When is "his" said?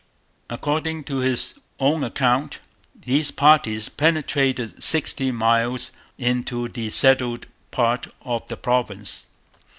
1.19-1.53